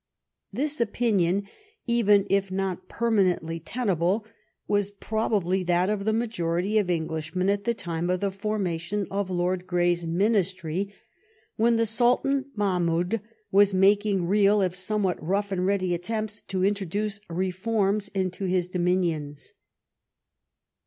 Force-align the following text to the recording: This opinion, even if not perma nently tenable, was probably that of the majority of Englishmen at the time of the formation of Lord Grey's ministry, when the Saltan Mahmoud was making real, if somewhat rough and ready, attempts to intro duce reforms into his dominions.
This 0.51 0.81
opinion, 0.81 1.47
even 1.85 2.25
if 2.27 2.49
not 2.51 2.89
perma 2.89 3.35
nently 3.39 3.61
tenable, 3.63 4.25
was 4.67 4.89
probably 4.89 5.61
that 5.65 5.91
of 5.91 6.05
the 6.05 6.11
majority 6.11 6.79
of 6.79 6.89
Englishmen 6.89 7.51
at 7.51 7.65
the 7.65 7.75
time 7.75 8.09
of 8.09 8.19
the 8.19 8.31
formation 8.31 9.05
of 9.11 9.29
Lord 9.29 9.67
Grey's 9.67 10.07
ministry, 10.07 10.91
when 11.55 11.75
the 11.75 11.85
Saltan 11.85 12.45
Mahmoud 12.55 13.21
was 13.51 13.75
making 13.75 14.25
real, 14.27 14.63
if 14.63 14.75
somewhat 14.75 15.21
rough 15.23 15.51
and 15.51 15.67
ready, 15.67 15.93
attempts 15.93 16.41
to 16.47 16.65
intro 16.65 16.87
duce 16.87 17.21
reforms 17.29 18.07
into 18.07 18.45
his 18.45 18.67
dominions. 18.67 19.53